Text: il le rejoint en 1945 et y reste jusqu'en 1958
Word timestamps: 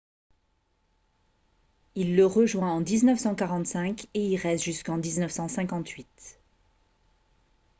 il 1.93 2.15
le 2.15 2.25
rejoint 2.25 2.71
en 2.71 2.79
1945 2.79 4.07
et 4.15 4.29
y 4.29 4.35
reste 4.35 4.63
jusqu'en 4.63 4.97
1958 4.97 6.39